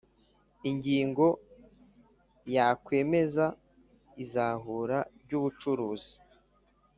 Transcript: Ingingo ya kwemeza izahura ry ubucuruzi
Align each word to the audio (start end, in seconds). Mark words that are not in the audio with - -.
Ingingo 0.69 1.27
ya 2.55 2.67
kwemeza 2.83 3.45
izahura 4.23 4.97
ry 5.21 5.31
ubucuruzi 5.37 6.13